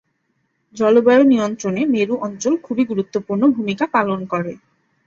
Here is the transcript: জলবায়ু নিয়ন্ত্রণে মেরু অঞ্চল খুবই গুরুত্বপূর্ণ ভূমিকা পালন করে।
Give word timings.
জলবায়ু 0.75 1.23
নিয়ন্ত্রণে 1.27 1.81
মেরু 1.93 2.15
অঞ্চল 2.25 2.53
খুবই 2.65 2.83
গুরুত্বপূর্ণ 2.91 3.43
ভূমিকা 3.55 3.85
পালন 3.95 4.19
করে। 4.31 4.51